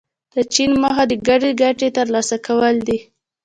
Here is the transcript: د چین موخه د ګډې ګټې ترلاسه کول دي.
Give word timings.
د 0.33 0.35
چین 0.53 0.71
موخه 0.81 1.03
د 1.07 1.13
ګډې 1.27 1.51
ګټې 1.61 1.87
ترلاسه 1.97 2.35
کول 2.47 2.75
دي. 2.87 2.97